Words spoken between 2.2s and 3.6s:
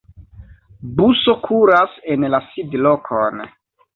la sidlokon.